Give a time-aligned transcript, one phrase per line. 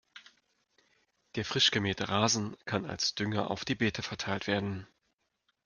[1.35, 4.87] Der frisch gemähte Rasen kann als Dünger auf die Beete verteilt werden.